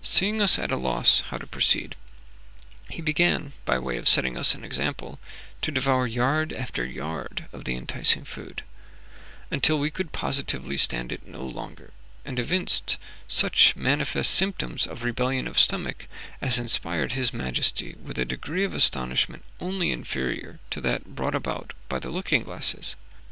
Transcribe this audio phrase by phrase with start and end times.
[0.00, 1.96] Seeing us at a loss how to proceed,
[2.88, 5.18] he began, by way of setting us an example,
[5.60, 8.62] to devour yard after yard of the enticing food,
[9.50, 11.90] until we could positively stand it no longer,
[12.24, 16.06] and evinced such manifest symptoms of rebellion of stomach
[16.40, 21.72] as inspired his majesty with a degree of astonishment only inferior to that brought about
[21.88, 22.94] by the looking glasses.